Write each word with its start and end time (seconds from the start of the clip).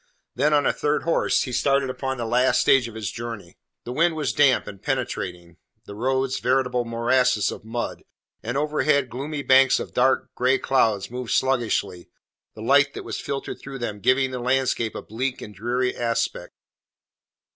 Then 0.33 0.51
on 0.51 0.65
a 0.65 0.73
third 0.73 1.03
horse 1.03 1.43
he 1.43 1.51
started 1.51 1.87
upon 1.91 2.17
the 2.17 2.25
last 2.25 2.59
stage 2.59 2.87
of 2.87 2.95
his 2.95 3.11
journey. 3.11 3.59
The 3.83 3.91
wind 3.91 4.15
was 4.15 4.33
damp 4.33 4.65
and 4.65 4.81
penetrating; 4.81 5.57
the 5.85 5.93
roads 5.93 6.39
veritable 6.39 6.85
morasses 6.85 7.51
of 7.51 7.63
mud, 7.63 8.01
and 8.41 8.57
overhead 8.57 9.11
gloomy 9.11 9.43
banks 9.43 9.79
of 9.79 9.93
dark, 9.93 10.33
grey 10.33 10.57
clouds 10.57 11.11
moved 11.11 11.29
sluggishly, 11.33 12.09
the 12.55 12.63
light 12.63 12.95
that 12.95 13.03
was 13.05 13.21
filtered 13.21 13.59
through 13.61 13.77
them 13.77 13.99
giving 13.99 14.31
the 14.31 14.39
landscape 14.39 14.95
a 14.95 15.03
bleak 15.03 15.39
and 15.39 15.53
dreary 15.53 15.95
aspect. 15.95 16.55